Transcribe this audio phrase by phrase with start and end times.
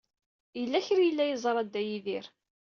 [0.59, 2.25] Yella kra ay yella yeẓra Dda Yidir.